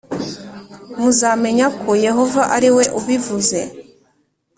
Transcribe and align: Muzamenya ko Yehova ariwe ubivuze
Muzamenya 0.99 1.67
ko 1.79 1.89
Yehova 2.05 2.41
ariwe 2.55 2.83
ubivuze 2.99 3.59